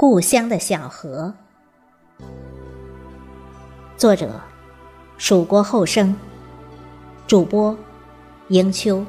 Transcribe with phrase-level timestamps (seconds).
[0.00, 1.34] 故乡的小河，
[3.96, 4.40] 作者：
[5.16, 6.14] 蜀国后生，
[7.26, 7.76] 主播：
[8.46, 9.04] 迎秋。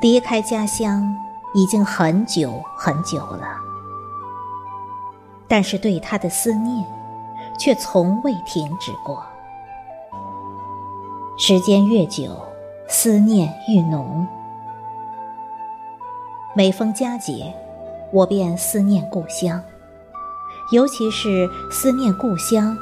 [0.00, 1.12] 离开家乡
[1.54, 3.48] 已经很久很久了，
[5.48, 6.86] 但是对他的思念
[7.58, 9.20] 却从未停止过。
[11.36, 12.30] 时间越久，
[12.88, 14.24] 思念愈浓。
[16.54, 17.52] 每逢佳节，
[18.12, 19.60] 我便思念故乡，
[20.72, 22.76] 尤其是思念故乡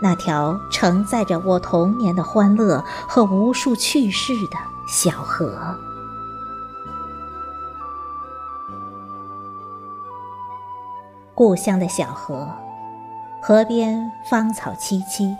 [0.00, 5.76] 那条承载着我童年的欢乐和无数趣事的小河。
[11.40, 12.46] 故乡的小河，
[13.40, 15.34] 河边芳草萋萋，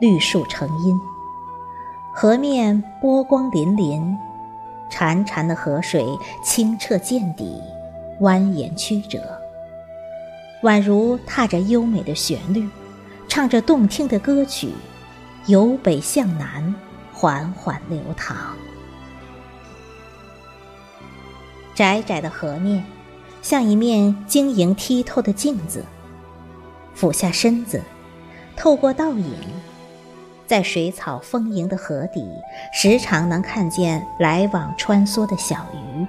[0.00, 1.00] 绿树成荫，
[2.12, 4.18] 河面波光粼粼，
[4.90, 6.04] 潺潺的河水
[6.42, 7.62] 清澈见底，
[8.20, 9.40] 蜿蜒曲折，
[10.64, 12.68] 宛如踏着优美的旋律，
[13.28, 14.72] 唱着动听的歌曲，
[15.46, 16.74] 由北向南
[17.12, 18.36] 缓缓流淌。
[21.76, 22.84] 窄窄的河面。
[23.44, 25.84] 像一面晶莹剔透的镜子，
[26.94, 27.82] 俯下身子，
[28.56, 29.34] 透过倒影，
[30.46, 32.26] 在水草丰盈的河底，
[32.72, 36.06] 时常能看见来往穿梭的小鱼。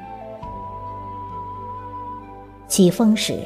[2.69, 3.45] 起风时，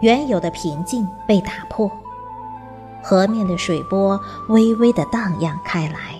[0.00, 1.92] 原有的平静被打破，
[3.02, 4.18] 河面的水波
[4.48, 6.18] 微微的荡漾开来，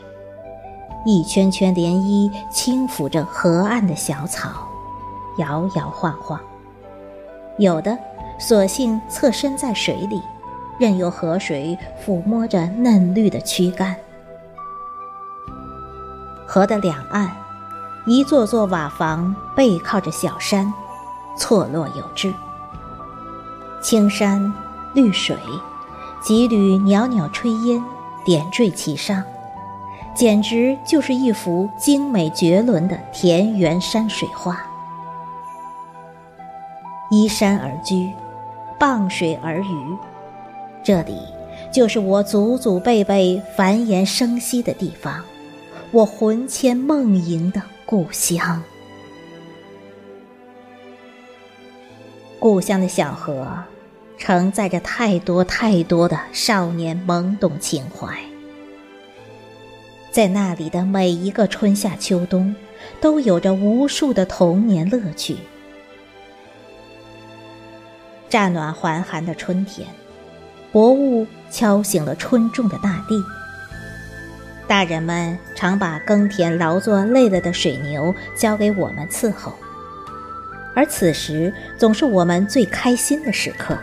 [1.06, 4.68] 一圈圈涟漪轻抚着河岸的小草，
[5.38, 6.38] 摇摇晃晃。
[7.58, 7.96] 有的
[8.38, 10.20] 索性侧身在水里，
[10.78, 13.94] 任由河水抚摸着嫩绿的躯干。
[16.46, 17.30] 河的两岸，
[18.06, 20.72] 一座座瓦房背靠着小山，
[21.36, 22.32] 错落有致。
[23.80, 24.52] 青山
[24.94, 25.36] 绿水，
[26.20, 27.82] 几缕袅袅炊烟
[28.24, 29.22] 点缀其上，
[30.14, 34.60] 简直就是一幅精美绝伦的田园山水画。
[37.12, 38.10] 依山而居，
[38.78, 39.98] 傍水而渔，
[40.82, 41.18] 这里
[41.70, 45.22] 就是我祖祖辈辈繁衍生息的地方，
[45.90, 48.62] 我魂牵梦萦的故乡。
[52.38, 53.46] 故乡的小河，
[54.16, 58.18] 承载着太多太多的少年懵懂情怀，
[60.10, 62.56] 在那里的每一个春夏秋冬，
[63.02, 65.36] 都有着无数的童年乐趣。
[68.32, 69.86] 乍暖还寒的春天，
[70.72, 73.22] 薄雾敲醒了春种的大地。
[74.66, 79.52] 大人们常把耕田劳作累了的水牛交给我们伺候，
[80.74, 83.76] 而此时总是我们最开心的时刻。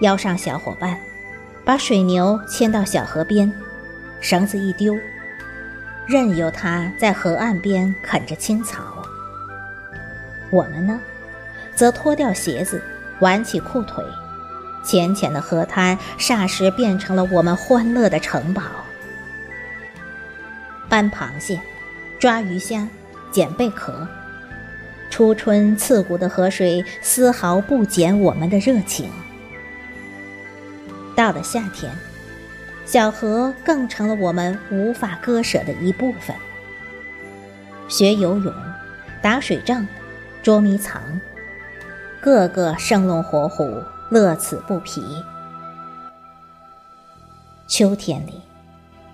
[0.00, 0.98] 邀上小伙伴，
[1.64, 3.52] 把水牛牵到小河边，
[4.20, 4.98] 绳子一丢，
[6.08, 8.82] 任由它在河岸边啃着青草。
[10.50, 10.98] 我们呢？
[11.74, 12.82] 则脱掉鞋子，
[13.20, 14.04] 挽起裤腿，
[14.84, 18.62] 浅浅的河滩霎时变成了我们欢乐的城堡。
[20.88, 21.60] 搬螃蟹，
[22.18, 22.86] 抓鱼虾，
[23.32, 24.06] 捡贝壳，
[25.10, 29.10] 初春刺骨的河水丝毫不减我们的热情。
[31.16, 31.92] 到了夏天，
[32.84, 36.36] 小河更成了我们无法割舍的一部分。
[37.88, 38.52] 学游泳，
[39.22, 39.86] 打水仗，
[40.42, 41.02] 捉迷藏。
[42.24, 45.02] 个个生龙活虎，乐此不疲。
[47.68, 48.40] 秋天里，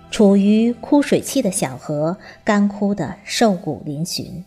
[0.09, 2.15] 处于枯水期的小河
[2.45, 4.45] 干枯的瘦骨嶙峋，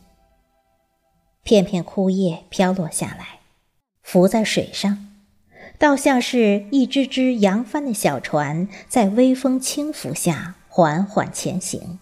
[1.43, 3.41] 片片枯叶飘落下来，
[4.03, 5.09] 浮在水上，
[5.79, 11.99] 倒像是一只只扬帆的小船，在微风轻拂下缓缓前行，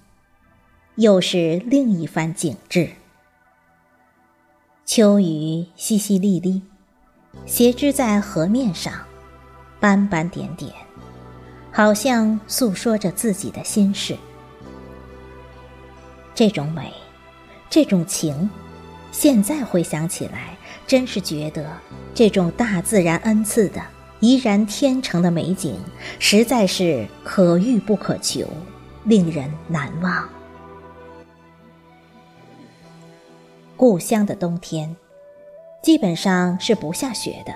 [0.94, 2.90] 又是另一番景致。
[4.94, 6.60] 秋雨淅淅沥沥，
[7.46, 8.92] 斜织在河面上，
[9.80, 10.70] 斑斑点点，
[11.72, 14.14] 好像诉说着自己的心事。
[16.34, 16.92] 这种美，
[17.70, 18.50] 这种情，
[19.10, 21.66] 现在回想起来，真是觉得
[22.12, 23.80] 这种大自然恩赐的
[24.20, 25.74] 怡然天成的美景，
[26.18, 28.46] 实在是可遇不可求，
[29.04, 30.28] 令人难忘。
[33.82, 34.94] 故乡的冬天，
[35.82, 37.52] 基本上是不下雪的，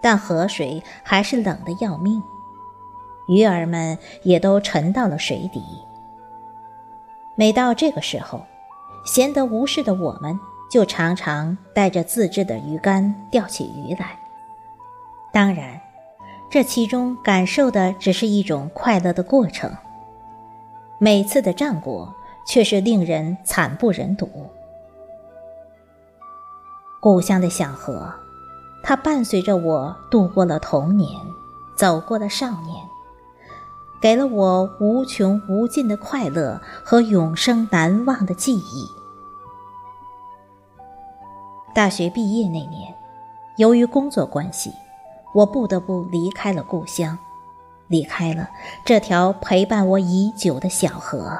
[0.00, 2.22] 但河水还是冷得要命，
[3.26, 5.60] 鱼儿们也都沉到了水底。
[7.34, 8.46] 每到这个时候，
[9.04, 10.38] 闲得无事的我们，
[10.70, 14.16] 就常常带着自制的鱼竿钓起鱼来。
[15.32, 15.80] 当然，
[16.48, 19.68] 这其中感受的只是一种快乐的过程，
[20.98, 22.14] 每次的战果
[22.46, 24.30] 却是令人惨不忍睹。
[27.04, 28.10] 故乡的小河，
[28.82, 31.20] 它伴随着我度过了童年，
[31.76, 32.82] 走过了少年，
[34.00, 38.88] 给了我无穷无尽的快乐和永生难忘的记忆。
[41.74, 42.94] 大学毕业那年，
[43.58, 44.72] 由于工作关系，
[45.34, 47.18] 我不得不离开了故乡，
[47.86, 48.48] 离开了
[48.82, 51.38] 这条陪伴我已久的小河，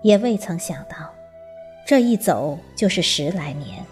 [0.00, 1.17] 也未曾想到。
[1.88, 3.82] 这一走就是十来年，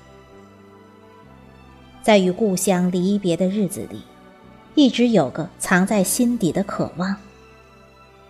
[2.02, 4.02] 在与故乡离别的日子里，
[4.74, 7.16] 一直有个藏在心底的渴望：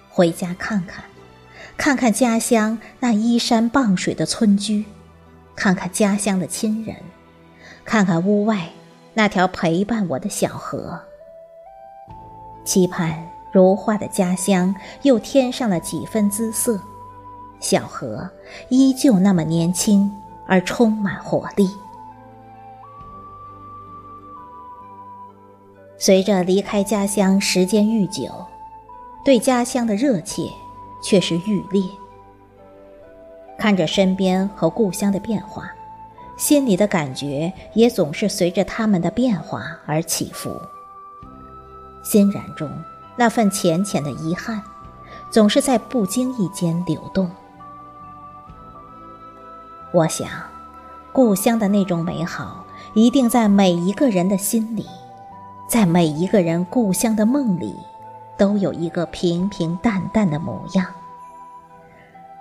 [0.08, 1.04] 回家看看，
[1.76, 4.84] 看看家乡那依山傍水的村居，
[5.56, 6.94] 看看家乡的亲人，
[7.84, 8.70] 看看屋外
[9.14, 10.96] 那条陪伴我的小河，
[12.64, 14.72] 期盼如画的家乡
[15.02, 16.80] 又添上了几分姿色。
[17.60, 18.28] 小河
[18.68, 20.10] 依旧那么年轻
[20.46, 21.68] 而充满活力。
[25.98, 28.30] 随着离开家乡时间愈久，
[29.24, 30.42] 对家乡的热切
[31.02, 31.82] 却是愈烈。
[33.58, 35.70] 看着身边和故乡的变化，
[36.36, 40.54] 心里的感觉也总是随着他们的变化而起伏。
[42.04, 42.70] 欣然中
[43.16, 44.62] 那份浅浅的遗憾，
[45.30, 47.28] 总是在不经意间流动。
[49.96, 50.28] 我想，
[51.10, 54.84] 故乡的那种美好，一定在每一个人的心里，
[55.66, 57.74] 在每一个人故乡的梦里，
[58.36, 60.84] 都有一个平平淡淡的模样，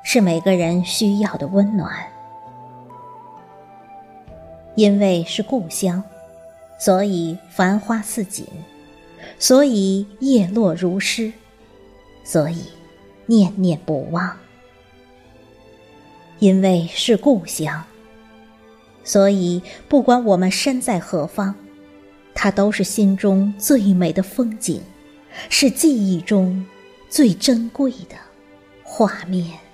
[0.04, 1.90] 是每个人需要的温暖。
[4.75, 6.04] 因为是故乡，
[6.78, 8.46] 所以繁花似锦，
[9.40, 11.31] 所以叶落如诗，
[12.25, 12.66] 所以
[13.28, 14.30] 念念不忘。
[16.40, 17.84] 因为是故乡，
[19.04, 21.56] 所以不管我们身在何方，
[22.34, 24.82] 它都是心中最美的风景，
[25.50, 26.66] 是记忆中
[27.10, 28.16] 最珍贵的
[28.84, 29.65] 画面。